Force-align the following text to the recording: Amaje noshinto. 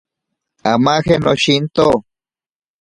Amaje 0.73 1.13
noshinto. 1.23 1.85